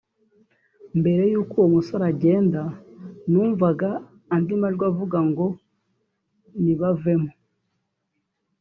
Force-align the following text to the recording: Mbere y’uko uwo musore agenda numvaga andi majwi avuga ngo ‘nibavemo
Mbere 0.99 1.23
y’uko 1.31 1.53
uwo 1.59 1.67
musore 1.75 2.03
agenda 2.11 2.61
numvaga 3.31 3.89
andi 4.33 4.53
majwi 4.61 4.83
avuga 4.91 5.17
ngo 5.29 5.45
‘nibavemo 6.63 7.31